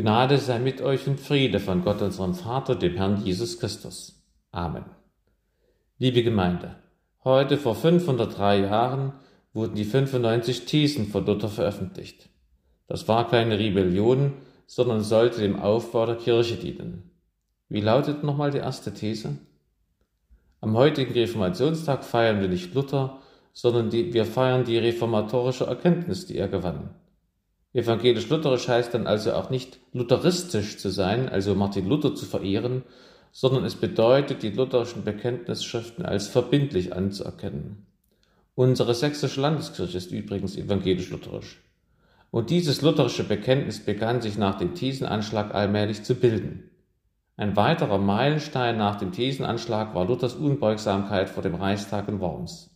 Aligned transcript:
Gnade 0.00 0.38
sei 0.38 0.60
mit 0.60 0.80
euch 0.80 1.08
und 1.08 1.18
Friede 1.18 1.58
von 1.58 1.82
Gott, 1.82 2.00
unserem 2.02 2.32
Vater, 2.32 2.76
dem 2.76 2.94
Herrn 2.94 3.20
Jesus 3.24 3.58
Christus. 3.58 4.22
Amen. 4.52 4.84
Liebe 5.98 6.22
Gemeinde, 6.22 6.76
heute 7.24 7.58
vor 7.58 7.74
503 7.74 8.60
Jahren 8.60 9.14
wurden 9.52 9.74
die 9.74 9.84
95 9.84 10.66
Thesen 10.66 11.08
von 11.08 11.26
Luther 11.26 11.48
veröffentlicht. 11.48 12.28
Das 12.86 13.08
war 13.08 13.26
keine 13.28 13.58
Rebellion, 13.58 14.34
sondern 14.68 15.00
sollte 15.00 15.40
dem 15.40 15.58
Aufbau 15.58 16.06
der 16.06 16.14
Kirche 16.14 16.54
dienen. 16.54 17.10
Wie 17.68 17.80
lautet 17.80 18.22
nochmal 18.22 18.52
die 18.52 18.58
erste 18.58 18.94
These? 18.94 19.36
Am 20.60 20.76
heutigen 20.76 21.12
Reformationstag 21.12 22.04
feiern 22.04 22.40
wir 22.40 22.48
nicht 22.48 22.72
Luther, 22.72 23.18
sondern 23.52 23.90
die, 23.90 24.12
wir 24.14 24.26
feiern 24.26 24.62
die 24.62 24.78
reformatorische 24.78 25.66
Erkenntnis, 25.66 26.24
die 26.24 26.36
er 26.36 26.46
gewann. 26.46 26.90
Evangelisch-lutherisch 27.74 28.68
heißt 28.68 28.94
dann 28.94 29.06
also 29.06 29.32
auch 29.34 29.50
nicht 29.50 29.78
lutheristisch 29.92 30.78
zu 30.78 30.88
sein, 30.90 31.28
also 31.28 31.54
Martin 31.54 31.86
Luther 31.86 32.14
zu 32.14 32.24
verehren, 32.24 32.82
sondern 33.30 33.64
es 33.64 33.74
bedeutet, 33.74 34.42
die 34.42 34.50
lutherischen 34.50 35.04
Bekenntnisschriften 35.04 36.04
als 36.04 36.28
verbindlich 36.28 36.94
anzuerkennen. 36.94 37.86
Unsere 38.54 38.94
sächsische 38.94 39.40
Landeskirche 39.40 39.98
ist 39.98 40.10
übrigens 40.10 40.56
evangelisch-lutherisch. 40.56 41.62
Und 42.30 42.50
dieses 42.50 42.82
lutherische 42.82 43.24
Bekenntnis 43.24 43.80
begann 43.80 44.20
sich 44.20 44.36
nach 44.36 44.58
dem 44.58 44.74
Thesenanschlag 44.74 45.54
allmählich 45.54 46.02
zu 46.02 46.14
bilden. 46.14 46.70
Ein 47.36 47.54
weiterer 47.54 47.98
Meilenstein 47.98 48.76
nach 48.76 48.96
dem 48.96 49.12
Thesenanschlag 49.12 49.94
war 49.94 50.06
Luthers 50.06 50.34
Unbeugsamkeit 50.34 51.30
vor 51.30 51.42
dem 51.42 51.54
Reichstag 51.54 52.08
in 52.08 52.18
Worms. 52.18 52.70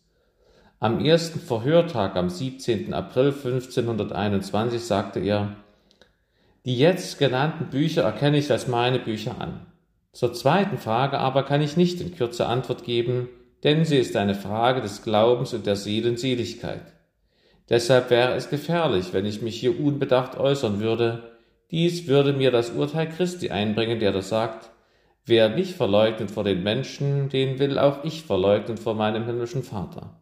Am 0.82 0.98
ersten 0.98 1.38
Verhörtag 1.38 2.16
am 2.16 2.28
17. 2.28 2.92
April 2.92 3.26
1521 3.26 4.82
sagte 4.82 5.20
er, 5.20 5.54
die 6.64 6.76
jetzt 6.76 7.20
genannten 7.20 7.66
Bücher 7.70 8.02
erkenne 8.02 8.38
ich 8.38 8.50
als 8.50 8.66
meine 8.66 8.98
Bücher 8.98 9.40
an. 9.40 9.64
Zur 10.10 10.34
zweiten 10.34 10.78
Frage 10.78 11.20
aber 11.20 11.44
kann 11.44 11.62
ich 11.62 11.76
nicht 11.76 12.00
in 12.00 12.16
Kürze 12.16 12.46
Antwort 12.46 12.82
geben, 12.82 13.28
denn 13.62 13.84
sie 13.84 13.96
ist 13.96 14.16
eine 14.16 14.34
Frage 14.34 14.80
des 14.80 15.04
Glaubens 15.04 15.54
und 15.54 15.66
der 15.66 15.76
Seelenseligkeit. 15.76 16.82
Deshalb 17.68 18.10
wäre 18.10 18.34
es 18.34 18.50
gefährlich, 18.50 19.12
wenn 19.12 19.24
ich 19.24 19.40
mich 19.40 19.60
hier 19.60 19.78
unbedacht 19.78 20.36
äußern 20.36 20.80
würde. 20.80 21.38
Dies 21.70 22.08
würde 22.08 22.32
mir 22.32 22.50
das 22.50 22.70
Urteil 22.70 23.08
Christi 23.08 23.50
einbringen, 23.50 24.00
der 24.00 24.10
da 24.10 24.20
sagt, 24.20 24.70
wer 25.26 25.48
mich 25.48 25.76
verleugnet 25.76 26.32
vor 26.32 26.42
den 26.42 26.64
Menschen, 26.64 27.28
den 27.28 27.60
will 27.60 27.78
auch 27.78 28.02
ich 28.02 28.24
verleugnen 28.24 28.78
vor 28.78 28.94
meinem 28.94 29.26
himmlischen 29.26 29.62
Vater. 29.62 30.18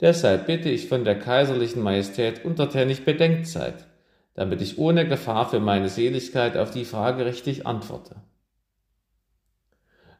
Deshalb 0.00 0.46
bitte 0.46 0.68
ich 0.68 0.88
von 0.88 1.04
der 1.04 1.18
kaiserlichen 1.18 1.82
Majestät 1.82 2.44
untertänig 2.44 3.04
Bedenkzeit, 3.04 3.86
damit 4.34 4.60
ich 4.60 4.78
ohne 4.78 5.06
Gefahr 5.06 5.48
für 5.48 5.60
meine 5.60 5.88
Seligkeit 5.88 6.56
auf 6.56 6.70
die 6.70 6.84
Frage 6.84 7.24
richtig 7.24 7.66
antworte. 7.66 8.16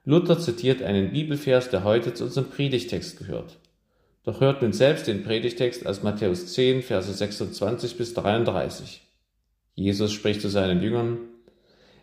Luther 0.04 0.38
zitiert 0.38 0.82
einen 0.82 1.12
Bibelvers, 1.12 1.70
der 1.70 1.82
heute 1.82 2.14
zu 2.14 2.24
unserem 2.24 2.50
Predigtext 2.50 3.18
gehört. 3.18 3.58
Doch 4.22 4.40
hört 4.40 4.62
nun 4.62 4.72
selbst 4.72 5.06
den 5.06 5.24
Predigtext 5.24 5.86
aus 5.86 6.02
Matthäus 6.02 6.52
10, 6.52 6.82
Verse 6.82 7.12
26 7.12 7.96
bis 7.96 8.14
33. 8.14 9.02
Jesus 9.74 10.12
spricht 10.12 10.40
zu 10.40 10.48
seinen 10.48 10.82
Jüngern, 10.82 11.18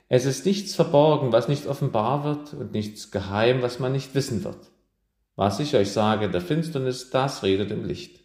Es 0.10 0.26
ist 0.26 0.46
nichts 0.46 0.76
verborgen, 0.76 1.32
was 1.32 1.48
nicht 1.48 1.68
offenbar 1.68 2.24
wird, 2.26 2.54
und 2.54 2.74
nichts 2.74 3.12
geheim, 3.12 3.62
was 3.62 3.80
man 3.80 3.94
nicht 3.94 4.14
wissen 4.14 4.44
wird. 4.44 4.71
Was 5.42 5.60
ich 5.60 5.76
euch 5.76 5.92
sage 5.92 6.26
in 6.26 6.32
der 6.32 6.40
Finsternis, 6.40 7.10
das 7.10 7.42
redet 7.42 7.72
im 7.72 7.84
Licht. 7.84 8.20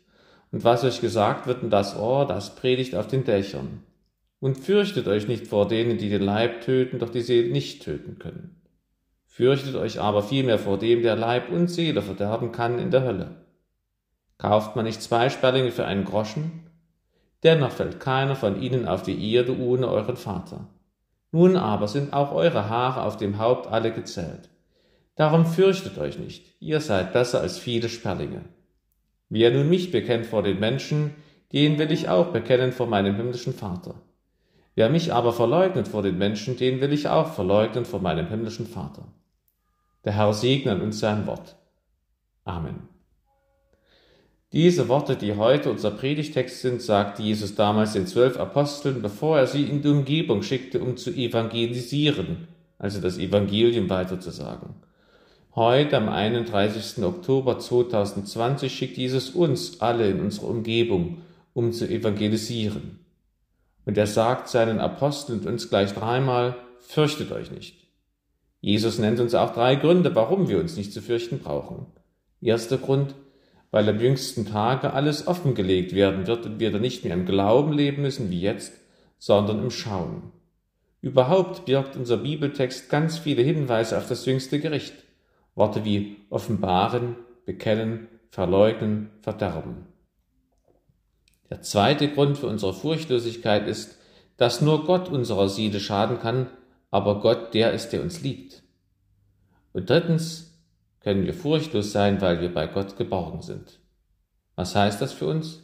Und 0.52 0.64
was 0.64 0.84
euch 0.84 1.00
gesagt 1.00 1.46
wird 1.46 1.62
in 1.62 1.70
das 1.70 1.96
Ohr, 1.96 2.26
das 2.26 2.56
predigt 2.56 2.94
auf 2.94 3.06
den 3.06 3.24
Dächern. 3.24 3.82
Und 4.38 4.58
fürchtet 4.58 5.08
euch 5.08 5.26
nicht 5.26 5.46
vor 5.46 5.66
denen, 5.66 5.96
die 5.96 6.10
den 6.10 6.20
Leib 6.20 6.60
töten, 6.60 6.98
doch 6.98 7.08
die 7.08 7.22
Seele 7.22 7.50
nicht 7.50 7.82
töten 7.82 8.18
können. 8.18 8.60
Fürchtet 9.24 9.76
euch 9.76 9.98
aber 9.98 10.22
vielmehr 10.22 10.58
vor 10.58 10.78
dem, 10.78 11.00
der 11.00 11.16
Leib 11.16 11.50
und 11.50 11.68
Seele 11.68 12.02
verderben 12.02 12.52
kann 12.52 12.78
in 12.78 12.90
der 12.90 13.04
Hölle. 13.04 13.46
Kauft 14.36 14.76
man 14.76 14.84
nicht 14.84 15.00
zwei 15.00 15.30
Sperlinge 15.30 15.72
für 15.72 15.86
einen 15.86 16.04
Groschen? 16.04 16.68
Dennoch 17.42 17.70
fällt 17.70 17.98
keiner 17.98 18.36
von 18.36 18.60
ihnen 18.60 18.86
auf 18.86 19.02
die 19.02 19.32
Erde 19.32 19.58
ohne 19.58 19.88
euren 19.88 20.18
Vater. 20.18 20.68
Nun 21.32 21.56
aber 21.56 21.88
sind 21.88 22.12
auch 22.12 22.32
eure 22.32 22.68
Haare 22.68 23.04
auf 23.04 23.16
dem 23.16 23.38
Haupt 23.38 23.68
alle 23.68 23.90
gezählt. 23.90 24.50
Darum 25.16 25.46
fürchtet 25.46 25.98
euch 25.98 26.18
nicht, 26.18 26.54
ihr 26.60 26.80
seid 26.80 27.12
besser 27.12 27.40
als 27.40 27.58
viele 27.58 27.88
Sperlinge. 27.88 28.44
Wer 29.30 29.50
nun 29.50 29.68
mich 29.68 29.90
bekennt 29.90 30.26
vor 30.26 30.42
den 30.42 30.60
Menschen, 30.60 31.14
den 31.52 31.78
will 31.78 31.90
ich 31.90 32.08
auch 32.08 32.26
bekennen 32.28 32.70
vor 32.70 32.86
meinem 32.86 33.16
himmlischen 33.16 33.54
Vater. 33.54 33.94
Wer 34.74 34.90
mich 34.90 35.14
aber 35.14 35.32
verleugnet 35.32 35.88
vor 35.88 36.02
den 36.02 36.18
Menschen, 36.18 36.58
den 36.58 36.82
will 36.82 36.92
ich 36.92 37.08
auch 37.08 37.32
verleugnen 37.32 37.86
vor 37.86 38.00
meinem 38.00 38.28
himmlischen 38.28 38.66
Vater. 38.66 39.08
Der 40.04 40.12
Herr 40.12 40.34
segne 40.34 40.80
uns 40.80 41.00
sein 41.00 41.26
Wort. 41.26 41.56
Amen. 42.44 42.88
Diese 44.52 44.88
Worte, 44.88 45.16
die 45.16 45.34
heute 45.34 45.70
unser 45.70 45.90
Predigtext 45.90 46.60
sind, 46.60 46.82
sagte 46.82 47.22
Jesus 47.22 47.54
damals 47.54 47.94
den 47.94 48.06
zwölf 48.06 48.38
Aposteln, 48.38 49.02
bevor 49.02 49.38
er 49.38 49.46
sie 49.46 49.64
in 49.64 49.82
die 49.82 49.88
Umgebung 49.88 50.42
schickte, 50.42 50.80
um 50.80 50.96
zu 50.96 51.10
evangelisieren, 51.10 52.48
also 52.78 53.00
das 53.00 53.18
Evangelium 53.18 53.90
weiterzusagen. 53.90 54.85
Heute, 55.58 55.96
am 55.96 56.10
31. 56.10 57.02
Oktober 57.02 57.58
2020, 57.58 58.70
schickt 58.70 58.98
Jesus 58.98 59.30
uns 59.30 59.80
alle 59.80 60.10
in 60.10 60.20
unsere 60.20 60.48
Umgebung, 60.48 61.22
um 61.54 61.72
zu 61.72 61.88
evangelisieren. 61.88 62.98
Und 63.86 63.96
er 63.96 64.06
sagt 64.06 64.50
seinen 64.50 64.80
Aposteln 64.80 65.40
und 65.40 65.46
uns 65.46 65.70
gleich 65.70 65.94
dreimal, 65.94 66.56
fürchtet 66.80 67.32
euch 67.32 67.50
nicht. 67.50 67.88
Jesus 68.60 68.98
nennt 68.98 69.18
uns 69.18 69.34
auch 69.34 69.54
drei 69.54 69.76
Gründe, 69.76 70.14
warum 70.14 70.50
wir 70.50 70.60
uns 70.60 70.76
nicht 70.76 70.92
zu 70.92 71.00
fürchten 71.00 71.38
brauchen. 71.38 71.86
Erster 72.42 72.76
Grund, 72.76 73.14
weil 73.70 73.88
am 73.88 73.98
jüngsten 73.98 74.44
Tage 74.44 74.92
alles 74.92 75.26
offengelegt 75.26 75.94
werden 75.94 76.26
wird 76.26 76.44
und 76.44 76.60
wir 76.60 76.70
dann 76.70 76.82
nicht 76.82 77.02
mehr 77.02 77.14
im 77.14 77.24
Glauben 77.24 77.72
leben 77.72 78.02
müssen 78.02 78.28
wie 78.28 78.42
jetzt, 78.42 78.74
sondern 79.18 79.62
im 79.62 79.70
Schauen. 79.70 80.32
Überhaupt 81.00 81.64
birgt 81.64 81.96
unser 81.96 82.18
Bibeltext 82.18 82.90
ganz 82.90 83.16
viele 83.16 83.40
Hinweise 83.40 83.96
auf 83.96 84.06
das 84.06 84.26
jüngste 84.26 84.60
Gericht. 84.60 85.05
Worte 85.56 85.84
wie 85.84 86.18
offenbaren, 86.30 87.16
bekennen, 87.44 88.06
verleugnen, 88.30 89.10
verderben. 89.22 89.86
Der 91.50 91.62
zweite 91.62 92.08
Grund 92.08 92.38
für 92.38 92.46
unsere 92.46 92.74
Furchtlosigkeit 92.74 93.66
ist, 93.66 93.98
dass 94.36 94.60
nur 94.60 94.84
Gott 94.84 95.08
unserer 95.08 95.48
Seele 95.48 95.80
schaden 95.80 96.20
kann, 96.20 96.48
aber 96.90 97.20
Gott 97.20 97.54
der 97.54 97.72
ist, 97.72 97.90
der 97.90 98.02
uns 98.02 98.22
liebt. 98.22 98.62
Und 99.72 99.90
drittens 99.90 100.60
können 101.00 101.24
wir 101.24 101.34
furchtlos 101.34 101.92
sein, 101.92 102.20
weil 102.20 102.40
wir 102.40 102.52
bei 102.52 102.66
Gott 102.66 102.96
geborgen 102.96 103.42
sind. 103.42 103.80
Was 104.54 104.74
heißt 104.74 105.00
das 105.00 105.12
für 105.12 105.26
uns? 105.26 105.62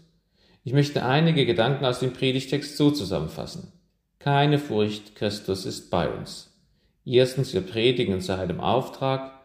Ich 0.64 0.72
möchte 0.72 1.04
einige 1.04 1.44
Gedanken 1.44 1.84
aus 1.84 1.98
dem 1.98 2.12
Predigtext 2.12 2.76
so 2.76 2.90
zusammenfassen. 2.90 3.72
Keine 4.20 4.58
Furcht, 4.58 5.16
Christus 5.16 5.66
ist 5.66 5.90
bei 5.90 6.08
uns. 6.08 6.56
Erstens, 7.04 7.52
wir 7.52 7.62
predigen 7.62 8.14
in 8.14 8.20
seinem 8.20 8.60
Auftrag. 8.60 9.41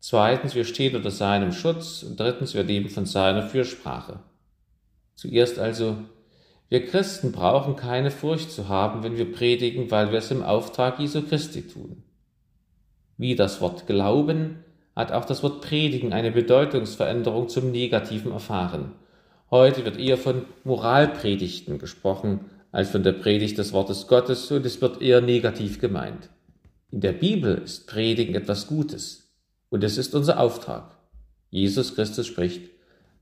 Zweitens, 0.00 0.54
wir 0.54 0.64
stehen 0.64 0.96
unter 0.96 1.10
seinem 1.10 1.52
Schutz. 1.52 2.02
Und 2.02 2.20
drittens, 2.20 2.54
wir 2.54 2.62
leben 2.62 2.88
von 2.88 3.06
seiner 3.06 3.42
Fürsprache. 3.42 4.20
Zuerst 5.14 5.58
also, 5.58 5.96
wir 6.68 6.84
Christen 6.86 7.32
brauchen 7.32 7.76
keine 7.76 8.10
Furcht 8.10 8.50
zu 8.50 8.68
haben, 8.68 9.02
wenn 9.02 9.16
wir 9.16 9.32
predigen, 9.32 9.90
weil 9.90 10.10
wir 10.10 10.18
es 10.18 10.30
im 10.30 10.42
Auftrag 10.42 10.98
Jesu 10.98 11.22
Christi 11.22 11.62
tun. 11.62 12.02
Wie 13.16 13.34
das 13.34 13.60
Wort 13.60 13.86
Glauben 13.86 14.64
hat 14.94 15.12
auch 15.12 15.24
das 15.24 15.42
Wort 15.42 15.60
Predigen 15.60 16.12
eine 16.12 16.32
Bedeutungsveränderung 16.32 17.48
zum 17.48 17.70
Negativen 17.70 18.32
erfahren. 18.32 18.92
Heute 19.50 19.84
wird 19.84 19.98
eher 19.98 20.18
von 20.18 20.44
Moralpredigten 20.64 21.78
gesprochen 21.78 22.46
als 22.72 22.90
von 22.90 23.02
der 23.02 23.12
Predigt 23.12 23.58
des 23.58 23.72
Wortes 23.72 24.08
Gottes 24.08 24.50
und 24.50 24.66
es 24.66 24.80
wird 24.80 25.00
eher 25.00 25.20
negativ 25.20 25.80
gemeint. 25.80 26.30
In 26.90 27.00
der 27.00 27.12
Bibel 27.12 27.58
ist 27.58 27.86
Predigen 27.86 28.34
etwas 28.34 28.66
Gutes. 28.66 29.25
Und 29.70 29.84
es 29.84 29.98
ist 29.98 30.14
unser 30.14 30.40
Auftrag. 30.40 30.96
Jesus 31.50 31.94
Christus 31.94 32.26
spricht, 32.26 32.70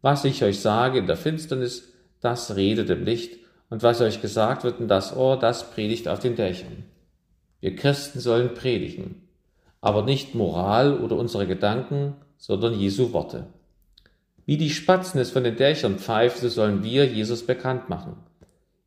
was 0.02 0.24
ich 0.24 0.42
euch 0.42 0.60
sage 0.60 0.98
in 0.98 1.06
der 1.06 1.16
Finsternis, 1.16 1.92
das 2.20 2.56
redet 2.56 2.90
im 2.90 3.04
Licht, 3.04 3.38
und 3.70 3.82
was 3.82 4.00
euch 4.00 4.20
gesagt 4.20 4.62
wird 4.62 4.80
in 4.80 4.88
das 4.88 5.16
Ohr, 5.16 5.38
das 5.38 5.70
predigt 5.70 6.06
auf 6.06 6.20
den 6.20 6.36
Dächern. 6.36 6.84
Wir 7.60 7.74
Christen 7.74 8.20
sollen 8.20 8.54
predigen, 8.54 9.22
aber 9.80 10.02
nicht 10.02 10.34
Moral 10.34 11.00
oder 11.00 11.16
unsere 11.16 11.46
Gedanken, 11.46 12.14
sondern 12.36 12.78
Jesu 12.78 13.12
Worte. 13.12 13.46
Wie 14.46 14.58
die 14.58 14.70
Spatzen 14.70 15.20
es 15.20 15.30
von 15.30 15.44
den 15.44 15.56
Dächern 15.56 15.98
pfeifen, 15.98 16.42
so 16.42 16.48
sollen 16.48 16.84
wir 16.84 17.06
Jesus 17.06 17.46
bekannt 17.46 17.88
machen. 17.88 18.16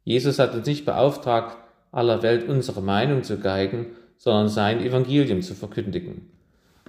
Jesus 0.04 0.39
hat 0.39 0.54
uns 0.54 0.68
nicht 0.68 0.86
beauftragt, 0.86 1.57
aller 1.92 2.21
Welt 2.21 2.48
unsere 2.48 2.81
Meinung 2.81 3.24
zu 3.24 3.39
geigen, 3.39 3.88
sondern 4.18 4.50
sein 4.50 4.80
Evangelium 4.80 5.42
zu 5.42 5.56
verkündigen. 5.56 6.30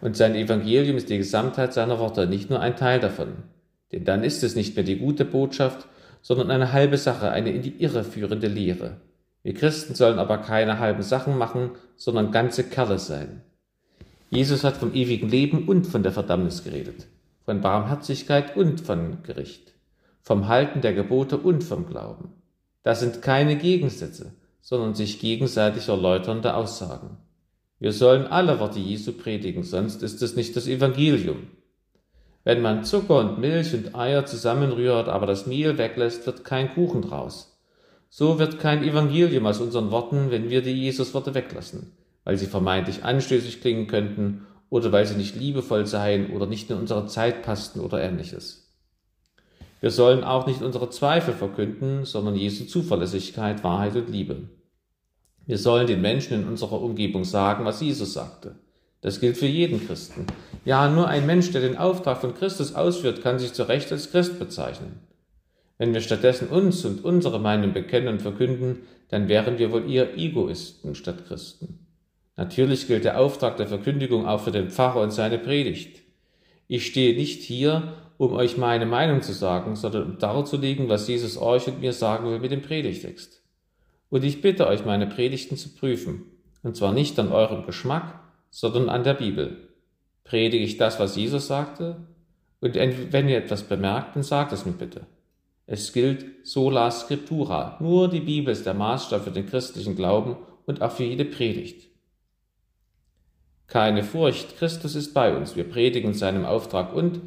Und 0.00 0.16
sein 0.16 0.34
Evangelium 0.34 0.96
ist 0.96 1.08
die 1.08 1.18
Gesamtheit 1.18 1.72
seiner 1.72 1.98
Worte, 1.98 2.26
nicht 2.26 2.50
nur 2.50 2.60
ein 2.60 2.76
Teil 2.76 3.00
davon. 3.00 3.28
Denn 3.92 4.04
dann 4.04 4.22
ist 4.22 4.42
es 4.42 4.54
nicht 4.54 4.76
mehr 4.76 4.84
die 4.84 4.98
gute 4.98 5.24
Botschaft, 5.24 5.88
sondern 6.22 6.50
eine 6.50 6.72
halbe 6.72 6.98
Sache, 6.98 7.30
eine 7.30 7.50
in 7.50 7.62
die 7.62 7.82
Irre 7.82 8.04
führende 8.04 8.48
Lehre. 8.48 8.98
Wir 9.42 9.54
Christen 9.54 9.94
sollen 9.94 10.18
aber 10.18 10.38
keine 10.38 10.78
halben 10.78 11.02
Sachen 11.02 11.38
machen, 11.38 11.70
sondern 11.96 12.32
ganze 12.32 12.64
Kerle 12.64 12.98
sein. 12.98 13.42
Jesus 14.30 14.62
hat 14.62 14.76
vom 14.76 14.92
ewigen 14.94 15.28
Leben 15.28 15.66
und 15.66 15.86
von 15.86 16.02
der 16.02 16.12
Verdammnis 16.12 16.64
geredet, 16.64 17.06
von 17.44 17.60
Barmherzigkeit 17.62 18.56
und 18.56 18.80
von 18.80 19.22
Gericht, 19.22 19.72
vom 20.22 20.48
Halten 20.48 20.82
der 20.82 20.92
Gebote 20.92 21.38
und 21.38 21.64
vom 21.64 21.86
Glauben. 21.86 22.32
Das 22.82 23.00
sind 23.00 23.22
keine 23.22 23.56
Gegensätze, 23.56 24.32
sondern 24.60 24.94
sich 24.94 25.18
gegenseitig 25.18 25.88
erläuternde 25.88 26.54
Aussagen. 26.54 27.16
Wir 27.80 27.92
sollen 27.92 28.26
alle 28.26 28.58
Worte 28.58 28.80
Jesu 28.80 29.12
predigen, 29.12 29.62
sonst 29.62 30.02
ist 30.02 30.20
es 30.22 30.34
nicht 30.34 30.56
das 30.56 30.66
Evangelium. 30.66 31.46
Wenn 32.44 32.62
man 32.62 32.84
Zucker 32.84 33.18
und 33.18 33.38
Milch 33.38 33.74
und 33.74 33.94
Eier 33.94 34.26
zusammenrührt, 34.26 35.08
aber 35.08 35.26
das 35.26 35.46
Mehl 35.46 35.78
weglässt, 35.78 36.26
wird 36.26 36.44
kein 36.44 36.72
Kuchen 36.74 37.02
draus. 37.02 37.58
So 38.10 38.38
wird 38.38 38.58
kein 38.58 38.82
Evangelium 38.82 39.46
aus 39.46 39.60
unseren 39.60 39.90
Worten, 39.90 40.30
wenn 40.30 40.48
wir 40.48 40.62
die 40.62 40.72
Jesus-Worte 40.72 41.34
weglassen, 41.34 41.92
weil 42.24 42.36
sie 42.38 42.46
vermeintlich 42.46 43.04
anstößig 43.04 43.60
klingen 43.60 43.86
könnten 43.86 44.46
oder 44.70 44.92
weil 44.92 45.06
sie 45.06 45.16
nicht 45.16 45.36
liebevoll 45.36 45.86
seien 45.86 46.30
oder 46.30 46.46
nicht 46.46 46.70
in 46.70 46.78
unsere 46.78 47.06
Zeit 47.06 47.42
passten 47.42 47.80
oder 47.80 48.02
ähnliches. 48.02 48.74
Wir 49.80 49.90
sollen 49.90 50.24
auch 50.24 50.46
nicht 50.46 50.62
unsere 50.62 50.90
Zweifel 50.90 51.34
verkünden, 51.34 52.04
sondern 52.04 52.34
Jesu 52.34 52.64
Zuverlässigkeit, 52.64 53.62
Wahrheit 53.62 53.94
und 53.94 54.08
Liebe. 54.08 54.48
Wir 55.48 55.56
sollen 55.56 55.86
den 55.86 56.02
Menschen 56.02 56.42
in 56.42 56.46
unserer 56.46 56.82
Umgebung 56.82 57.24
sagen, 57.24 57.64
was 57.64 57.80
Jesus 57.80 58.12
sagte. 58.12 58.56
Das 59.00 59.18
gilt 59.18 59.38
für 59.38 59.46
jeden 59.46 59.86
Christen. 59.86 60.26
Ja, 60.66 60.90
nur 60.90 61.08
ein 61.08 61.24
Mensch, 61.24 61.50
der 61.52 61.62
den 61.62 61.78
Auftrag 61.78 62.20
von 62.20 62.34
Christus 62.34 62.74
ausführt, 62.74 63.22
kann 63.22 63.38
sich 63.38 63.54
zu 63.54 63.66
Recht 63.66 63.90
als 63.90 64.10
Christ 64.10 64.38
bezeichnen. 64.38 65.00
Wenn 65.78 65.94
wir 65.94 66.02
stattdessen 66.02 66.48
uns 66.48 66.84
und 66.84 67.02
unsere 67.02 67.40
Meinung 67.40 67.72
bekennen 67.72 68.08
und 68.08 68.20
verkünden, 68.20 68.80
dann 69.08 69.28
wären 69.28 69.58
wir 69.58 69.72
wohl 69.72 69.90
eher 69.90 70.18
Egoisten 70.18 70.94
statt 70.94 71.24
Christen. 71.26 71.86
Natürlich 72.36 72.86
gilt 72.86 73.06
der 73.06 73.18
Auftrag 73.18 73.56
der 73.56 73.68
Verkündigung 73.68 74.26
auch 74.26 74.42
für 74.42 74.52
den 74.52 74.68
Pfarrer 74.68 75.00
und 75.00 75.12
seine 75.12 75.38
Predigt. 75.38 76.02
Ich 76.66 76.84
stehe 76.84 77.16
nicht 77.16 77.42
hier, 77.42 77.94
um 78.18 78.34
euch 78.34 78.58
meine 78.58 78.84
Meinung 78.84 79.22
zu 79.22 79.32
sagen, 79.32 79.76
sondern 79.76 80.02
um 80.10 80.18
darzulegen, 80.18 80.90
was 80.90 81.08
Jesus 81.08 81.40
euch 81.40 81.68
und 81.68 81.80
mir 81.80 81.94
sagen 81.94 82.28
will 82.28 82.38
mit 82.38 82.52
dem 82.52 82.60
Predigtext. 82.60 83.37
Und 84.10 84.24
ich 84.24 84.40
bitte 84.40 84.66
euch, 84.66 84.84
meine 84.84 85.06
Predigten 85.06 85.56
zu 85.56 85.70
prüfen, 85.70 86.24
und 86.62 86.76
zwar 86.76 86.92
nicht 86.92 87.18
an 87.18 87.32
eurem 87.32 87.66
Geschmack, 87.66 88.20
sondern 88.50 88.88
an 88.88 89.04
der 89.04 89.14
Bibel. 89.14 89.68
Predige 90.24 90.64
ich 90.64 90.76
das, 90.76 90.98
was 90.98 91.16
Jesus 91.16 91.46
sagte? 91.46 91.96
Und 92.60 92.74
wenn 92.74 93.28
ihr 93.28 93.38
etwas 93.38 93.62
bemerkt, 93.62 94.16
dann 94.16 94.22
sagt 94.22 94.52
es 94.52 94.66
mir 94.66 94.72
bitte. 94.72 95.06
Es 95.66 95.92
gilt 95.92 96.46
sola 96.46 96.90
scriptura. 96.90 97.76
Nur 97.80 98.08
die 98.08 98.20
Bibel 98.20 98.52
ist 98.52 98.64
der 98.64 98.74
Maßstab 98.74 99.24
für 99.24 99.30
den 99.30 99.46
christlichen 99.46 99.96
Glauben 99.96 100.36
und 100.66 100.82
auch 100.82 100.92
für 100.92 101.04
jede 101.04 101.26
Predigt. 101.26 101.88
Keine 103.66 104.02
Furcht, 104.02 104.56
Christus 104.56 104.94
ist 104.94 105.12
bei 105.12 105.36
uns. 105.36 105.54
Wir 105.54 105.64
predigen 105.64 106.14
seinem 106.14 106.46
Auftrag 106.46 106.94
und 106.94 107.20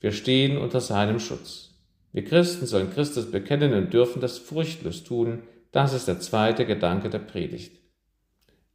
wir 0.00 0.10
stehen 0.10 0.58
unter 0.58 0.80
seinem 0.80 1.20
Schutz. 1.20 1.70
Wir 2.12 2.24
Christen 2.24 2.66
sollen 2.66 2.92
Christus 2.92 3.30
bekennen 3.30 3.72
und 3.74 3.92
dürfen 3.92 4.20
das 4.20 4.38
furchtlos 4.38 5.04
tun, 5.04 5.44
das 5.74 5.92
ist 5.92 6.06
der 6.06 6.20
zweite 6.20 6.66
Gedanke 6.66 7.10
der 7.10 7.18
Predigt. 7.18 7.80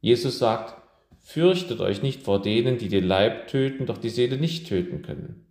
Jesus 0.02 0.38
sagt, 0.38 0.76
fürchtet 1.22 1.80
euch 1.80 2.02
nicht 2.02 2.22
vor 2.22 2.42
denen, 2.42 2.76
die 2.76 2.88
den 2.88 3.06
Leib 3.06 3.48
töten, 3.48 3.86
doch 3.86 3.96
die 3.96 4.10
Seele 4.10 4.36
nicht 4.36 4.68
töten 4.68 5.00
können. 5.00 5.46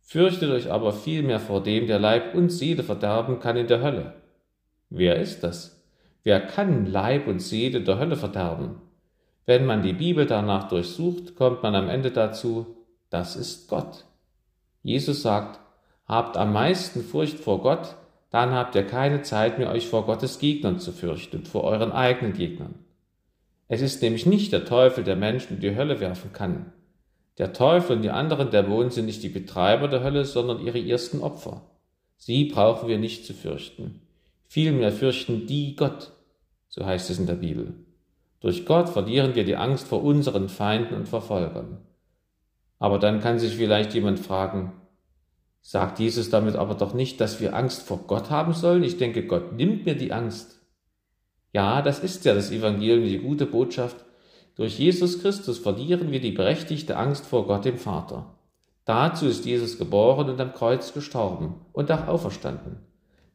Fürchtet 0.00 0.50
euch 0.50 0.72
aber 0.72 0.94
vielmehr 0.94 1.38
vor 1.38 1.62
dem, 1.62 1.86
der 1.86 1.98
Leib 1.98 2.34
und 2.34 2.48
Seele 2.48 2.82
verderben 2.82 3.40
kann 3.40 3.58
in 3.58 3.66
der 3.66 3.82
Hölle. 3.82 4.14
Wer 4.88 5.16
ist 5.16 5.42
das? 5.42 5.84
Wer 6.22 6.40
kann 6.40 6.86
Leib 6.86 7.26
und 7.26 7.40
Seele 7.40 7.82
der 7.82 7.98
Hölle 7.98 8.16
verderben? 8.16 8.80
Wenn 9.44 9.66
man 9.66 9.82
die 9.82 9.92
Bibel 9.92 10.24
danach 10.24 10.66
durchsucht, 10.68 11.36
kommt 11.36 11.62
man 11.62 11.74
am 11.74 11.90
Ende 11.90 12.10
dazu, 12.10 12.74
das 13.10 13.36
ist 13.36 13.68
Gott. 13.68 14.06
Jesus 14.82 15.20
sagt, 15.20 15.60
habt 16.06 16.38
am 16.38 16.54
meisten 16.54 17.02
Furcht 17.02 17.38
vor 17.38 17.60
Gott, 17.60 17.96
dann 18.36 18.52
habt 18.52 18.74
ihr 18.74 18.82
keine 18.82 19.22
Zeit 19.22 19.58
mehr, 19.58 19.70
euch 19.70 19.88
vor 19.88 20.04
Gottes 20.04 20.38
Gegnern 20.38 20.78
zu 20.78 20.92
fürchten 20.92 21.38
und 21.38 21.48
vor 21.48 21.64
euren 21.64 21.90
eigenen 21.90 22.34
Gegnern. 22.34 22.74
Es 23.66 23.80
ist 23.80 24.02
nämlich 24.02 24.26
nicht 24.26 24.52
der 24.52 24.66
Teufel, 24.66 25.04
der 25.04 25.16
Menschen 25.16 25.54
in 25.54 25.60
die 25.60 25.74
Hölle 25.74 26.00
werfen 26.00 26.34
kann. 26.34 26.70
Der 27.38 27.54
Teufel 27.54 27.96
und 27.96 28.02
die 28.02 28.10
anderen 28.10 28.50
Dämonen 28.50 28.90
sind 28.90 29.06
nicht 29.06 29.22
die 29.22 29.30
Betreiber 29.30 29.88
der 29.88 30.04
Hölle, 30.04 30.26
sondern 30.26 30.60
ihre 30.60 30.78
ersten 30.78 31.20
Opfer. 31.20 31.62
Sie 32.18 32.44
brauchen 32.44 32.90
wir 32.90 32.98
nicht 32.98 33.24
zu 33.24 33.32
fürchten. 33.32 34.02
Vielmehr 34.44 34.92
fürchten 34.92 35.46
die 35.46 35.74
Gott, 35.74 36.12
so 36.68 36.84
heißt 36.84 37.08
es 37.08 37.18
in 37.18 37.26
der 37.26 37.36
Bibel. 37.36 37.72
Durch 38.40 38.66
Gott 38.66 38.90
verlieren 38.90 39.34
wir 39.34 39.44
die 39.44 39.56
Angst 39.56 39.88
vor 39.88 40.04
unseren 40.04 40.50
Feinden 40.50 40.94
und 40.94 41.08
Verfolgern. 41.08 41.78
Aber 42.78 42.98
dann 42.98 43.20
kann 43.20 43.38
sich 43.38 43.56
vielleicht 43.56 43.94
jemand 43.94 44.20
fragen, 44.20 44.74
sagt 45.68 45.98
Jesus 45.98 46.30
damit 46.30 46.54
aber 46.54 46.76
doch 46.76 46.94
nicht, 46.94 47.20
dass 47.20 47.40
wir 47.40 47.56
Angst 47.56 47.82
vor 47.82 48.04
Gott 48.06 48.30
haben 48.30 48.52
sollen. 48.52 48.84
Ich 48.84 48.98
denke, 48.98 49.26
Gott 49.26 49.54
nimmt 49.54 49.84
mir 49.84 49.96
die 49.96 50.12
Angst. 50.12 50.60
Ja, 51.52 51.82
das 51.82 51.98
ist 51.98 52.24
ja 52.24 52.34
das 52.34 52.52
Evangelium, 52.52 53.04
die 53.04 53.18
gute 53.18 53.46
Botschaft. 53.46 53.96
Durch 54.54 54.78
Jesus 54.78 55.20
Christus 55.20 55.58
verlieren 55.58 56.12
wir 56.12 56.20
die 56.20 56.30
berechtigte 56.30 56.96
Angst 56.96 57.26
vor 57.26 57.48
Gott 57.48 57.64
dem 57.64 57.78
Vater. 57.78 58.36
Dazu 58.84 59.26
ist 59.26 59.44
Jesus 59.44 59.76
geboren 59.76 60.30
und 60.30 60.40
am 60.40 60.54
Kreuz 60.54 60.92
gestorben 60.94 61.56
und 61.72 61.90
auch 61.90 62.06
auferstanden. 62.06 62.76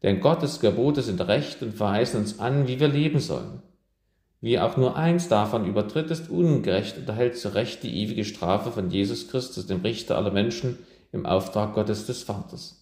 Denn 0.01 0.21
Gottes 0.21 0.61
Gebote 0.61 1.01
sind 1.01 1.19
recht 1.27 1.61
und 1.61 1.73
verheißen 1.73 2.21
uns 2.21 2.39
an, 2.39 2.65
wie 2.65 2.79
wir 2.79 2.87
leben 2.87 3.19
sollen. 3.19 3.61
Wie 4.39 4.57
auch 4.57 4.77
nur 4.77 4.95
eins 4.95 5.27
davon 5.27 5.65
übertritt, 5.65 6.09
ist 6.09 6.29
ungerecht 6.29 6.97
und 6.97 7.09
erhält 7.09 7.37
zu 7.37 7.53
Recht 7.53 7.83
die 7.83 8.01
ewige 8.01 8.23
Strafe 8.23 8.71
von 8.71 8.89
Jesus 8.89 9.27
Christus, 9.27 9.67
dem 9.67 9.81
Richter 9.81 10.15
aller 10.15 10.31
Menschen, 10.31 10.77
im 11.11 11.25
Auftrag 11.25 11.73
Gottes 11.73 12.05
des 12.05 12.23
Vaters. 12.23 12.81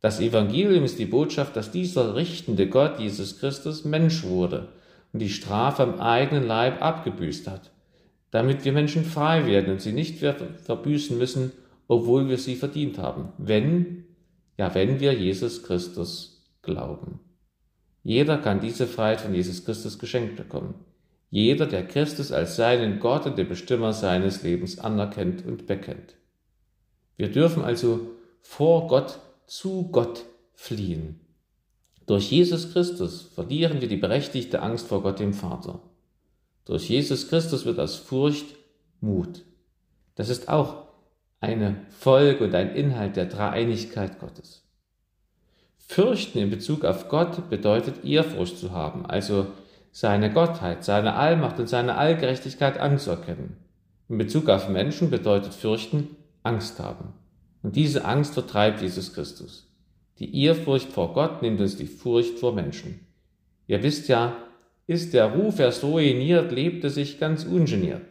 Das 0.00 0.20
Evangelium 0.20 0.84
ist 0.84 0.98
die 0.98 1.06
Botschaft, 1.06 1.56
dass 1.56 1.70
dieser 1.70 2.14
richtende 2.14 2.68
Gott, 2.68 3.00
Jesus 3.00 3.38
Christus, 3.40 3.84
Mensch 3.84 4.22
wurde 4.22 4.68
und 5.12 5.20
die 5.20 5.28
Strafe 5.28 5.82
am 5.82 6.00
eigenen 6.00 6.46
Leib 6.46 6.80
abgebüßt 6.82 7.48
hat, 7.48 7.72
damit 8.30 8.64
wir 8.64 8.72
Menschen 8.72 9.04
frei 9.04 9.46
werden 9.46 9.72
und 9.72 9.80
sie 9.80 9.92
nicht 9.92 10.18
verbüßen 10.18 11.18
müssen, 11.18 11.52
obwohl 11.88 12.28
wir 12.28 12.38
sie 12.38 12.54
verdient 12.54 12.98
haben, 12.98 13.30
wenn, 13.38 14.04
ja, 14.56 14.74
wenn 14.74 15.00
wir 15.00 15.14
Jesus 15.14 15.62
Christus 15.64 16.46
glauben. 16.62 17.20
Jeder 18.04 18.38
kann 18.38 18.60
diese 18.60 18.86
Freiheit 18.86 19.20
von 19.20 19.34
Jesus 19.34 19.64
Christus 19.64 19.98
geschenkt 19.98 20.36
bekommen. 20.36 20.74
Jeder, 21.30 21.66
der 21.66 21.86
Christus 21.86 22.32
als 22.32 22.56
seinen 22.56 23.00
Gott 23.00 23.26
und 23.26 23.36
den 23.36 23.48
Bestimmer 23.48 23.92
seines 23.92 24.42
Lebens 24.42 24.78
anerkennt 24.78 25.44
und 25.44 25.66
bekennt. 25.66 26.14
Wir 27.18 27.30
dürfen 27.30 27.62
also 27.62 28.12
vor 28.40 28.86
Gott 28.86 29.18
zu 29.46 29.88
Gott 29.90 30.24
fliehen. 30.54 31.20
Durch 32.06 32.30
Jesus 32.30 32.72
Christus 32.72 33.22
verlieren 33.34 33.82
wir 33.82 33.88
die 33.88 33.96
berechtigte 33.96 34.62
Angst 34.62 34.86
vor 34.86 35.02
Gott 35.02 35.18
dem 35.18 35.34
Vater. 35.34 35.80
Durch 36.64 36.88
Jesus 36.88 37.28
Christus 37.28 37.66
wird 37.66 37.78
aus 37.80 37.96
Furcht 37.96 38.46
Mut. 39.00 39.44
Das 40.14 40.28
ist 40.28 40.48
auch 40.48 40.84
eine 41.40 41.76
Folge 41.90 42.44
und 42.44 42.54
ein 42.54 42.74
Inhalt 42.74 43.16
der 43.16 43.26
Dreieinigkeit 43.26 44.20
Gottes. 44.20 44.62
Fürchten 45.76 46.38
in 46.38 46.50
Bezug 46.50 46.84
auf 46.84 47.08
Gott 47.08 47.50
bedeutet 47.50 48.04
Ehrfurcht 48.04 48.58
zu 48.58 48.72
haben, 48.72 49.06
also 49.06 49.46
seine 49.90 50.32
Gottheit, 50.32 50.84
seine 50.84 51.14
Allmacht 51.14 51.58
und 51.58 51.68
seine 51.68 51.96
Allgerechtigkeit 51.96 52.78
anzuerkennen. 52.78 53.56
In 54.08 54.18
Bezug 54.18 54.48
auf 54.48 54.68
Menschen 54.68 55.10
bedeutet 55.10 55.54
Fürchten 55.54 56.16
Angst 56.48 56.80
haben. 56.80 57.12
Und 57.62 57.76
diese 57.76 58.04
Angst 58.04 58.34
vertreibt 58.34 58.80
Jesus 58.80 59.12
Christus. 59.12 59.70
Die 60.18 60.42
Ehrfurcht 60.42 60.90
vor 60.92 61.12
Gott 61.12 61.42
nimmt 61.42 61.60
uns 61.60 61.76
die 61.76 61.86
Furcht 61.86 62.38
vor 62.38 62.52
Menschen. 62.54 63.06
Ihr 63.66 63.82
wisst 63.82 64.08
ja, 64.08 64.36
ist 64.86 65.12
der 65.12 65.32
Ruf 65.32 65.58
erst 65.58 65.84
ruiniert, 65.84 66.50
lebt 66.50 66.82
es 66.84 66.94
sich 66.94 67.20
ganz 67.20 67.44
ungeniert. 67.44 68.06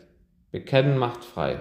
Bekennen 0.52 0.98
macht 0.98 1.26
frei. 1.26 1.60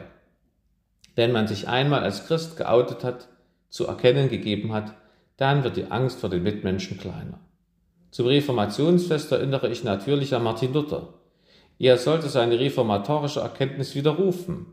Wenn 1.15 1.33
man 1.33 1.49
sich 1.49 1.67
einmal 1.67 2.03
als 2.03 2.27
Christ 2.27 2.57
geoutet 2.59 3.03
hat, 3.03 3.29
zu 3.71 3.87
erkennen 3.87 4.29
gegeben 4.29 4.73
hat, 4.73 4.95
dann 5.39 5.65
wird 5.65 5.77
die 5.77 5.91
Angst 5.91 6.21
vor 6.21 6.31
den 6.31 6.43
Mitmenschen 6.43 6.99
kleiner. 6.99 7.41
Zum 8.11 8.27
Reformationsfest 8.27 9.33
erinnere 9.33 9.69
ich 9.69 9.85
natürlich 9.85 10.35
an 10.35 10.43
Martin 10.43 10.73
Luther. 10.73 11.15
Er 11.79 11.99
sollte 11.99 12.29
seine 12.29 12.59
reformatorische 12.59 13.41
Erkenntnis 13.41 13.95
widerrufen. 13.95 14.67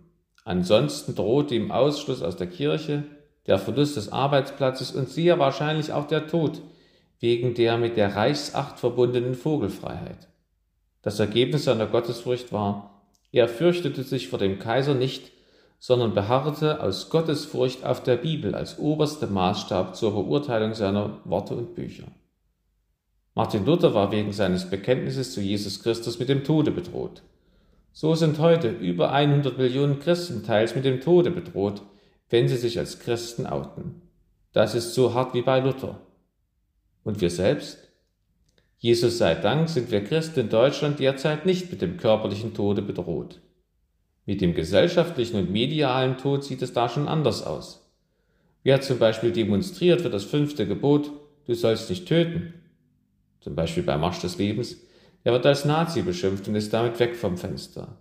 Ansonsten 0.45 1.15
drohte 1.15 1.55
ihm 1.55 1.71
Ausschluss 1.71 2.21
aus 2.21 2.35
der 2.35 2.47
Kirche, 2.47 3.03
der 3.47 3.59
Verlust 3.59 3.97
des 3.97 4.11
Arbeitsplatzes 4.11 4.91
und 4.91 5.09
sehr 5.09 5.39
wahrscheinlich 5.39 5.93
auch 5.93 6.07
der 6.07 6.27
Tod 6.27 6.61
wegen 7.19 7.53
der 7.53 7.77
mit 7.77 7.95
der 7.95 8.17
Reichsacht 8.17 8.79
verbundenen 8.79 9.33
Vogelfreiheit. 9.33 10.27
Das 11.01 11.19
Ergebnis 11.19 11.63
seiner 11.63 11.87
Gottesfurcht 11.87 12.51
war, 12.51 13.01
er 13.31 13.47
fürchtete 13.47 14.03
sich 14.03 14.27
vor 14.27 14.39
dem 14.39 14.59
Kaiser 14.59 14.93
nicht, 14.93 15.31
sondern 15.79 16.13
beharrte 16.13 16.81
aus 16.81 17.09
Gottesfurcht 17.09 17.85
auf 17.85 18.03
der 18.03 18.17
Bibel 18.17 18.55
als 18.55 18.77
oberste 18.77 19.27
Maßstab 19.27 19.95
zur 19.95 20.11
Beurteilung 20.11 20.73
seiner 20.73 21.19
Worte 21.23 21.55
und 21.55 21.75
Bücher. 21.75 22.05
Martin 23.35 23.65
Luther 23.65 23.93
war 23.93 24.11
wegen 24.11 24.31
seines 24.31 24.69
Bekenntnisses 24.69 25.33
zu 25.33 25.41
Jesus 25.41 25.81
Christus 25.81 26.19
mit 26.19 26.29
dem 26.29 26.43
Tode 26.43 26.71
bedroht. 26.71 27.23
So 27.95 28.15
sind 28.15 28.39
heute 28.39 28.69
über 28.69 29.11
100 29.11 29.59
Millionen 29.59 29.99
Christen 29.99 30.43
teils 30.43 30.73
mit 30.73 30.83
dem 30.83 30.99
Tode 30.99 31.29
bedroht, 31.29 31.83
wenn 32.31 32.47
sie 32.47 32.57
sich 32.57 32.79
als 32.79 32.99
Christen 32.99 33.45
outen. 33.45 34.01
Das 34.51 34.73
ist 34.73 34.95
so 34.95 35.13
hart 35.13 35.35
wie 35.35 35.43
bei 35.43 35.59
Luther. 35.59 36.01
Und 37.03 37.21
wir 37.21 37.29
selbst? 37.29 37.91
Jesus 38.79 39.19
sei 39.19 39.35
Dank 39.35 39.69
sind 39.69 39.91
wir 39.91 40.03
Christen 40.03 40.39
in 40.41 40.49
Deutschland 40.49 40.99
derzeit 40.99 41.45
nicht 41.45 41.69
mit 41.69 41.83
dem 41.83 41.97
körperlichen 41.97 42.55
Tode 42.55 42.81
bedroht. 42.81 43.41
Mit 44.25 44.41
dem 44.41 44.55
gesellschaftlichen 44.55 45.37
und 45.37 45.51
medialen 45.51 46.17
Tod 46.17 46.43
sieht 46.43 46.63
es 46.63 46.73
da 46.73 46.89
schon 46.89 47.07
anders 47.07 47.45
aus. 47.45 47.87
Wer 48.63 48.81
zum 48.81 48.97
Beispiel 48.97 49.31
demonstriert 49.31 50.01
für 50.01 50.09
das 50.09 50.23
fünfte 50.23 50.65
Gebot, 50.65 51.11
du 51.45 51.53
sollst 51.53 51.91
nicht 51.91 52.07
töten, 52.07 52.55
zum 53.39 53.53
Beispiel 53.53 53.83
beim 53.83 54.01
Marsch 54.01 54.21
des 54.21 54.39
Lebens, 54.39 54.77
der 55.23 55.33
wird 55.33 55.45
als 55.45 55.65
Nazi 55.65 56.01
beschimpft 56.01 56.47
und 56.47 56.55
ist 56.55 56.73
damit 56.73 56.99
weg 56.99 57.15
vom 57.15 57.37
Fenster. 57.37 57.99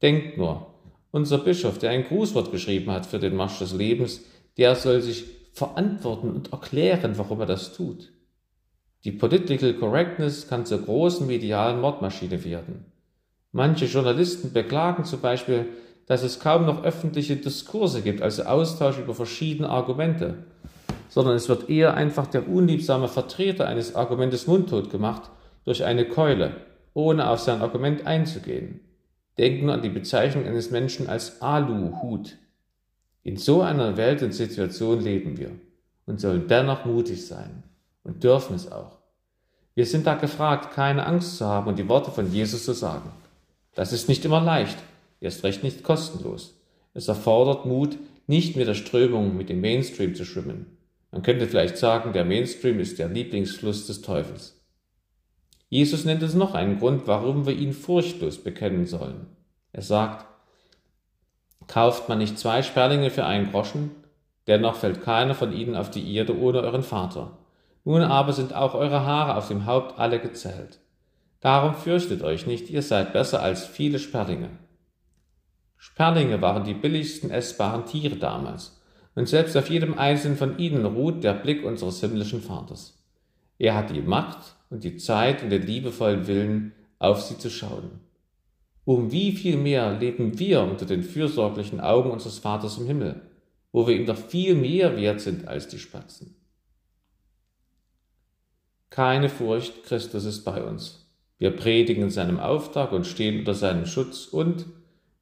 Denkt 0.00 0.38
nur, 0.38 0.66
unser 1.10 1.38
Bischof, 1.38 1.78
der 1.78 1.90
ein 1.90 2.04
Grußwort 2.04 2.50
geschrieben 2.50 2.90
hat 2.90 3.06
für 3.06 3.18
den 3.18 3.36
Marsch 3.36 3.58
des 3.58 3.74
Lebens, 3.74 4.22
der 4.56 4.74
soll 4.74 5.00
sich 5.00 5.24
verantworten 5.52 6.30
und 6.30 6.52
erklären, 6.52 7.18
warum 7.18 7.40
er 7.40 7.46
das 7.46 7.74
tut. 7.74 8.10
Die 9.04 9.12
Political 9.12 9.74
Correctness 9.74 10.48
kann 10.48 10.64
zur 10.64 10.82
großen 10.82 11.26
medialen 11.26 11.80
Mordmaschine 11.80 12.44
werden. 12.44 12.86
Manche 13.50 13.84
Journalisten 13.84 14.52
beklagen 14.52 15.04
zum 15.04 15.20
Beispiel, 15.20 15.66
dass 16.06 16.22
es 16.22 16.40
kaum 16.40 16.64
noch 16.64 16.84
öffentliche 16.84 17.36
Diskurse 17.36 18.00
gibt, 18.00 18.22
also 18.22 18.44
Austausch 18.44 18.98
über 18.98 19.14
verschiedene 19.14 19.68
Argumente, 19.68 20.44
sondern 21.08 21.34
es 21.36 21.48
wird 21.48 21.68
eher 21.68 21.94
einfach 21.94 22.26
der 22.26 22.48
unliebsame 22.48 23.08
Vertreter 23.08 23.66
eines 23.66 23.94
Argumentes 23.94 24.46
mundtot 24.46 24.90
gemacht 24.90 25.30
durch 25.64 25.84
eine 25.84 26.04
Keule, 26.06 26.56
ohne 26.94 27.28
auf 27.28 27.40
sein 27.40 27.60
Argument 27.60 28.06
einzugehen. 28.06 28.80
Denken 29.38 29.66
nur 29.66 29.74
an 29.74 29.82
die 29.82 29.88
Bezeichnung 29.88 30.46
eines 30.46 30.70
Menschen 30.70 31.08
als 31.08 31.40
Aluhut. 31.40 32.36
In 33.22 33.36
so 33.36 33.62
einer 33.62 33.96
Welt 33.96 34.22
und 34.22 34.32
Situation 34.32 35.00
leben 35.00 35.38
wir 35.38 35.50
und 36.06 36.20
sollen 36.20 36.48
dennoch 36.48 36.84
mutig 36.84 37.26
sein 37.26 37.62
und 38.02 38.24
dürfen 38.24 38.56
es 38.56 38.70
auch. 38.70 38.98
Wir 39.74 39.86
sind 39.86 40.06
da 40.06 40.14
gefragt, 40.14 40.74
keine 40.74 41.06
Angst 41.06 41.38
zu 41.38 41.46
haben 41.46 41.68
und 41.68 41.78
die 41.78 41.88
Worte 41.88 42.10
von 42.10 42.32
Jesus 42.32 42.64
zu 42.64 42.72
sagen. 42.72 43.10
Das 43.74 43.92
ist 43.92 44.08
nicht 44.08 44.24
immer 44.24 44.40
leicht, 44.40 44.76
erst 45.20 45.44
recht 45.44 45.62
nicht 45.62 45.82
kostenlos. 45.82 46.60
Es 46.92 47.08
erfordert 47.08 47.64
Mut, 47.64 47.96
nicht 48.26 48.56
mit 48.56 48.68
der 48.68 48.74
Strömung, 48.74 49.36
mit 49.36 49.48
dem 49.48 49.62
Mainstream 49.62 50.14
zu 50.14 50.26
schwimmen, 50.26 50.76
man 51.12 51.22
könnte 51.22 51.46
vielleicht 51.46 51.76
sagen, 51.76 52.14
der 52.14 52.24
Mainstream 52.24 52.80
ist 52.80 52.98
der 52.98 53.08
Lieblingsfluss 53.08 53.86
des 53.86 54.00
Teufels. 54.00 54.58
Jesus 55.72 56.04
nennt 56.04 56.22
es 56.22 56.34
noch 56.34 56.52
einen 56.52 56.78
Grund, 56.78 57.06
warum 57.06 57.46
wir 57.46 57.54
ihn 57.54 57.72
furchtlos 57.72 58.36
bekennen 58.36 58.84
sollen. 58.84 59.26
Er 59.72 59.80
sagt, 59.80 60.26
kauft 61.66 62.10
man 62.10 62.18
nicht 62.18 62.38
zwei 62.38 62.60
Sperlinge 62.60 63.08
für 63.08 63.24
einen 63.24 63.50
Groschen, 63.50 63.90
dennoch 64.46 64.74
fällt 64.74 65.00
keiner 65.00 65.34
von 65.34 65.50
ihnen 65.50 65.74
auf 65.74 65.90
die 65.90 66.14
Erde 66.14 66.38
ohne 66.38 66.60
euren 66.60 66.82
Vater. 66.82 67.38
Nun 67.84 68.02
aber 68.02 68.34
sind 68.34 68.54
auch 68.54 68.74
eure 68.74 69.06
Haare 69.06 69.34
auf 69.34 69.48
dem 69.48 69.64
Haupt 69.64 69.98
alle 69.98 70.20
gezählt. 70.20 70.78
Darum 71.40 71.74
fürchtet 71.74 72.20
euch 72.20 72.46
nicht, 72.46 72.68
ihr 72.68 72.82
seid 72.82 73.14
besser 73.14 73.40
als 73.42 73.64
viele 73.64 73.98
Sperlinge. 73.98 74.50
Sperlinge 75.78 76.42
waren 76.42 76.64
die 76.64 76.74
billigsten 76.74 77.30
essbaren 77.30 77.86
Tiere 77.86 78.16
damals 78.16 78.82
und 79.14 79.26
selbst 79.26 79.56
auf 79.56 79.70
jedem 79.70 79.96
einzelnen 79.96 80.36
von 80.36 80.58
ihnen 80.58 80.84
ruht 80.84 81.24
der 81.24 81.32
Blick 81.32 81.64
unseres 81.64 82.00
himmlischen 82.00 82.42
Vaters. 82.42 83.02
Er 83.56 83.74
hat 83.74 83.88
die 83.88 84.02
Macht 84.02 84.56
und 84.72 84.84
die 84.84 84.96
Zeit 84.96 85.42
und 85.42 85.50
den 85.50 85.66
liebevollen 85.66 86.26
Willen, 86.26 86.72
auf 86.98 87.20
sie 87.20 87.36
zu 87.36 87.50
schauen. 87.50 88.00
Um 88.84 89.12
wie 89.12 89.32
viel 89.32 89.58
mehr 89.58 89.98
leben 89.98 90.38
wir 90.38 90.62
unter 90.62 90.86
den 90.86 91.02
fürsorglichen 91.02 91.78
Augen 91.78 92.10
unseres 92.10 92.38
Vaters 92.38 92.78
im 92.78 92.86
Himmel, 92.86 93.20
wo 93.70 93.86
wir 93.86 93.94
ihm 93.94 94.06
doch 94.06 94.16
viel 94.16 94.54
mehr 94.54 94.96
wert 94.96 95.20
sind 95.20 95.46
als 95.46 95.68
die 95.68 95.78
Spatzen. 95.78 96.36
Keine 98.88 99.28
Furcht, 99.28 99.84
Christus 99.84 100.24
ist 100.24 100.42
bei 100.42 100.64
uns. 100.64 101.06
Wir 101.38 101.50
predigen 101.50 102.04
in 102.04 102.10
seinem 102.10 102.40
Auftrag 102.40 102.92
und 102.92 103.06
stehen 103.06 103.40
unter 103.40 103.54
seinem 103.54 103.84
Schutz 103.84 104.24
und 104.26 104.64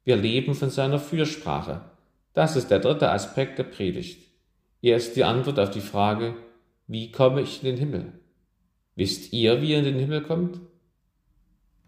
wir 0.05 0.15
leben 0.15 0.55
von 0.55 0.69
seiner 0.69 0.99
Fürsprache, 0.99 1.81
das 2.33 2.55
ist 2.55 2.71
der 2.71 2.79
dritte 2.79 3.11
Aspekt 3.11 3.59
der 3.59 3.63
Predigt. 3.63 4.31
Er 4.81 4.95
ist 4.95 5.17
die 5.17 5.25
Antwort 5.25 5.59
auf 5.59 5.71
die 5.71 5.81
Frage, 5.81 6.35
wie 6.87 7.11
komme 7.11 7.41
ich 7.41 7.61
in 7.61 7.65
den 7.65 7.77
Himmel? 7.77 8.13
Wisst 9.01 9.33
ihr, 9.33 9.63
wie 9.63 9.71
ihr 9.71 9.79
in 9.79 9.85
den 9.85 9.97
Himmel 9.97 10.21
kommt? 10.21 10.59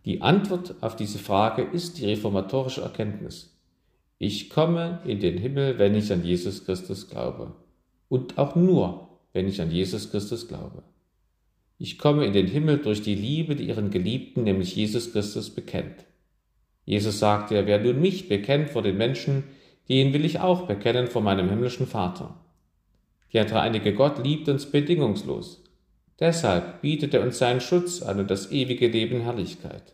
Die 0.03 0.23
Antwort 0.23 0.73
auf 0.81 0.95
diese 0.95 1.19
Frage 1.19 1.61
ist 1.61 1.99
die 1.99 2.07
reformatorische 2.07 2.81
Erkenntnis. 2.81 3.55
Ich 4.17 4.49
komme 4.49 4.99
in 5.05 5.19
den 5.19 5.37
Himmel, 5.37 5.77
wenn 5.77 5.93
ich 5.93 6.11
an 6.11 6.25
Jesus 6.25 6.65
Christus 6.65 7.11
glaube. 7.11 7.53
Und 8.09 8.39
auch 8.39 8.55
nur, 8.55 9.19
wenn 9.31 9.47
ich 9.47 9.61
an 9.61 9.69
Jesus 9.69 10.09
Christus 10.09 10.47
glaube. 10.47 10.81
Ich 11.77 11.99
komme 11.99 12.25
in 12.25 12.33
den 12.33 12.47
Himmel 12.47 12.79
durch 12.79 13.03
die 13.03 13.13
Liebe, 13.13 13.55
die 13.55 13.67
ihren 13.67 13.91
Geliebten, 13.91 14.43
nämlich 14.43 14.75
Jesus 14.75 15.11
Christus, 15.11 15.51
bekennt. 15.51 16.07
Jesus 16.83 17.19
sagte, 17.19 17.67
wer 17.67 17.79
nun 17.79 18.01
mich 18.01 18.27
bekennt 18.27 18.71
vor 18.71 18.81
den 18.81 18.97
Menschen, 18.97 19.43
den 19.87 20.13
will 20.13 20.25
ich 20.25 20.39
auch 20.39 20.65
bekennen 20.65 21.05
vor 21.05 21.21
meinem 21.21 21.47
himmlischen 21.47 21.85
Vater. 21.85 22.43
Der 23.33 23.45
dreieinige 23.45 23.93
Gott 23.93 24.17
liebt 24.25 24.49
uns 24.49 24.65
bedingungslos. 24.65 25.62
Deshalb 26.19 26.81
bietet 26.81 27.13
er 27.13 27.21
uns 27.21 27.39
seinen 27.39 27.61
Schutz 27.61 28.01
an 28.01 28.19
und 28.19 28.29
das 28.29 28.51
ewige 28.51 28.87
Leben 28.87 29.21
Herrlichkeit. 29.21 29.93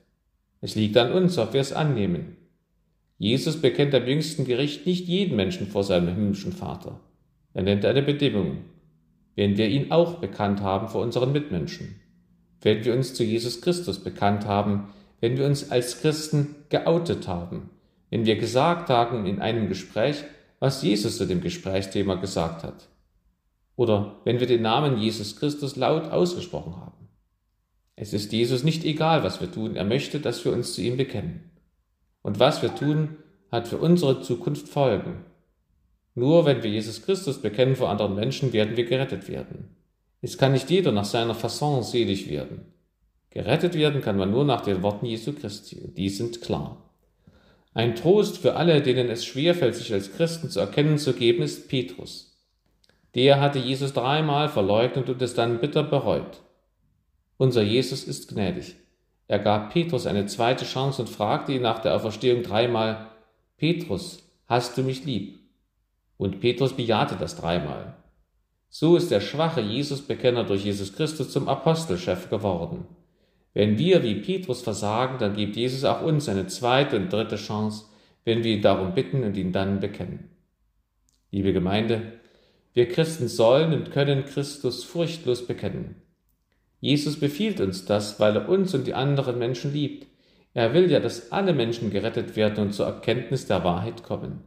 Es 0.62 0.76
liegt 0.76 0.98
an 0.98 1.12
uns, 1.12 1.38
ob 1.38 1.54
wir 1.54 1.62
es 1.62 1.74
annehmen. 1.74 2.36
Jesus 3.18 3.62
bekennt 3.62 3.94
am 3.96 4.06
jüngsten 4.06 4.46
Gericht 4.46 4.86
nicht 4.86 5.08
jeden 5.08 5.36
Menschen 5.36 5.68
vor 5.68 5.84
seinem 5.84 6.14
himmlischen 6.14 6.54
Vater. 6.54 7.00
Er 7.54 7.64
nennt 7.64 7.86
eine 7.86 8.02
Bedingung. 8.02 8.60
Wenn 9.36 9.58
wir 9.58 9.68
ihn 9.68 9.92
auch 9.92 10.16
bekannt 10.16 10.62
haben 10.62 10.90
vor 10.90 11.02
unseren 11.02 11.32
Mitmenschen. 11.32 11.96
Wenn 12.62 12.84
wir 12.84 12.94
uns 12.94 13.14
zu 13.14 13.24
Jesus 13.24 13.62
Christus 13.62 14.00
bekannt 14.00 14.46
haben, 14.46 14.90
wenn 15.22 15.38
wir 15.38 15.46
uns 15.46 15.72
als 15.72 16.02
Christen 16.02 16.56
geoutet 16.70 17.28
haben, 17.28 17.70
wenn 18.10 18.26
wir 18.26 18.38
gesagt 18.38 18.90
haben 18.90 19.26
in 19.26 19.40
einem 19.40 19.68
Gespräch, 19.68 20.24
was 20.60 20.82
Jesus 20.82 21.18
zu 21.18 21.26
dem 21.26 21.42
Gesprächsthema 21.42 22.16
gesagt 22.16 22.64
hat. 22.64 22.88
Oder 23.80 24.20
wenn 24.26 24.42
wir 24.42 24.46
den 24.46 24.62
Namen 24.62 24.98
Jesus 24.98 25.38
Christus 25.38 25.78
laut 25.78 26.12
ausgesprochen 26.12 26.76
haben. 26.76 27.08
Es 27.96 28.12
ist 28.12 28.34
Jesus 28.34 28.66
nicht 28.66 28.84
egal, 28.84 29.24
was 29.24 29.40
wir 29.40 29.50
tun, 29.50 29.78
er 29.78 29.86
möchte, 29.86 30.20
dass 30.20 30.44
wir 30.44 30.52
uns 30.52 30.74
zu 30.74 30.82
ihm 30.82 30.98
bekennen. 30.98 31.50
Und 32.22 32.42
was 32.42 32.62
wir 32.62 32.76
tun, 32.76 33.16
hat 33.50 33.70
für 33.70 33.78
unsere 33.78 34.22
Zukunft 34.22 34.68
Folgen. 34.68 35.24
Nur 36.14 36.44
wenn 36.44 36.62
wir 36.62 36.70
Jesus 36.70 37.04
Christus 37.04 37.42
bekennen 37.42 37.78
vor 37.78 37.88
anderen 37.88 38.16
Menschen, 38.16 38.52
werden 38.52 38.76
wir 38.76 38.84
gerettet 38.84 39.30
werden. 39.30 39.78
Es 40.22 40.38
kann 40.38 40.52
nicht 40.52 40.70
jeder 40.70 40.92
nach 40.92 41.06
seiner 41.06 41.34
Fasson 41.34 41.82
selig 41.82 42.30
werden. 42.30 42.74
Gerettet 43.30 43.76
werden 43.76 44.02
kann 44.02 44.18
man 44.18 44.32
nur 44.32 44.44
nach 44.44 44.60
den 44.60 44.84
Worten 44.84 45.06
Jesu 45.06 45.32
Christi, 45.32 45.94
die 45.96 46.10
sind 46.10 46.42
klar. 46.42 46.92
Ein 47.74 47.96
Trost 47.96 48.40
für 48.40 48.58
alle, 48.58 48.82
denen 48.82 49.10
es 49.10 49.24
schwerfällt, 49.24 49.76
sich 49.76 49.94
als 49.94 50.12
Christen 50.12 50.50
zu 50.50 50.60
erkennen 50.60 50.98
zu 50.98 51.14
geben, 51.14 51.44
ist 51.44 51.70
Petrus. 51.70 52.29
Der 53.16 53.42
hatte 53.42 53.60
Jesus 53.60 53.94
dreimal 53.94 54.50
verleugnet 54.50 55.10
und 55.10 55.22
es 55.22 55.34
dann 55.34 55.60
bitter 55.60 55.84
bereut. 55.84 56.42
Unser 57.38 57.64
Jesus 57.64 58.04
ist 58.04 58.30
gnädig. 58.30 58.76
Er 59.28 59.40
gab 59.40 59.72
Petrus 59.72 60.06
eine 60.06 60.26
zweite 60.26 60.66
Chance 60.66 61.04
und 61.04 61.08
fragte 61.08 61.54
ihn 61.54 61.62
nach 61.62 61.80
der 61.80 61.96
Auferstehung 61.96 62.44
dreimal, 62.44 63.08
Petrus, 63.58 64.24
hast 64.48 64.78
du 64.78 64.84
mich 64.84 65.06
lieb? 65.06 65.40
Und 66.18 66.40
Petrus 66.40 66.74
bejahte 66.74 67.16
das 67.16 67.36
dreimal. 67.36 67.96
So 68.70 68.96
ist 68.96 69.10
der 69.10 69.22
schwache 69.22 69.62
Jesusbekenner 69.62 70.44
durch 70.44 70.64
Jesus 70.66 70.94
Christus 70.94 71.32
zum 71.32 71.48
Apostelchef 71.48 72.30
geworden. 72.30 72.86
Wenn 73.54 73.78
wir 73.78 74.04
wie 74.04 74.16
Petrus 74.16 74.62
versagen, 74.62 75.18
dann 75.18 75.36
gibt 75.36 75.56
Jesus 75.56 75.84
auch 75.84 76.02
uns 76.02 76.30
eine 76.30 76.48
zweite 76.48 76.98
und 76.98 77.12
dritte 77.12 77.36
Chance, 77.36 77.86
wenn 78.26 78.44
wir 78.44 78.54
ihn 78.56 78.62
darum 78.62 78.94
bitten 78.94 79.24
und 79.24 79.38
ihn 79.38 79.52
dann 79.52 79.80
bekennen. 79.80 80.30
Liebe 81.32 81.54
Gemeinde, 81.54 82.19
wir 82.74 82.88
Christen 82.88 83.28
sollen 83.28 83.74
und 83.74 83.92
können 83.92 84.26
Christus 84.26 84.84
furchtlos 84.84 85.46
bekennen. 85.46 85.96
Jesus 86.80 87.20
befiehlt 87.20 87.60
uns 87.60 87.86
das, 87.86 88.20
weil 88.20 88.36
er 88.36 88.50
uns 88.50 88.74
und 88.74 88.88
die 88.88 88.94
anderen 88.94 89.38
Menschen 89.38 89.74
liebt. 89.74 90.08
Er 90.54 90.74
will 90.74 90.90
ja, 90.90 91.00
dass 91.00 91.32
alle 91.32 91.54
Menschen 91.54 91.90
gerettet 91.90 92.36
werden 92.36 92.64
und 92.66 92.74
zur 92.74 92.86
Erkenntnis 92.86 93.46
der 93.48 93.64
Wahrheit 93.64 94.04
kommen. 94.04 94.42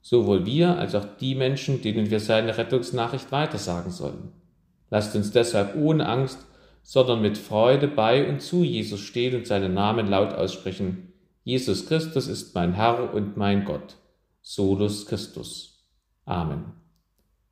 Sowohl 0.00 0.44
wir 0.46 0.78
als 0.78 0.94
auch 0.94 1.06
die 1.20 1.34
Menschen, 1.34 1.80
denen 1.82 2.10
wir 2.10 2.20
seine 2.20 2.58
Rettungsnachricht 2.58 3.30
weitersagen 3.30 3.92
sollen. 3.92 4.32
Lasst 4.90 5.14
uns 5.14 5.30
deshalb 5.30 5.76
ohne 5.76 6.08
Angst 6.08 6.38
sondern 6.82 7.22
mit 7.22 7.38
Freude 7.38 7.88
bei 7.88 8.28
und 8.28 8.42
zu 8.42 8.62
Jesus 8.64 9.00
stehen 9.00 9.36
und 9.36 9.46
seinen 9.46 9.74
Namen 9.74 10.08
laut 10.08 10.34
aussprechen. 10.34 11.12
Jesus 11.44 11.86
Christus 11.86 12.28
ist 12.28 12.54
mein 12.54 12.74
Herr 12.74 13.14
und 13.14 13.36
mein 13.36 13.64
Gott. 13.64 13.96
Solus 14.42 15.06
Christus. 15.06 15.84
Amen. 16.24 16.81